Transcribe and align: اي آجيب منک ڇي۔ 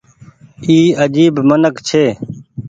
اي 0.65 0.77
آجيب 1.03 1.33
منک 1.47 1.75
ڇي۔ 1.87 2.03